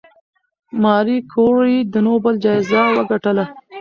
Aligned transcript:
ماري 0.83 1.17
کوري 1.33 1.77
د 1.93 1.95
نوبل 2.07 2.35
جایزه 2.45 2.81
وګټله. 2.97 3.45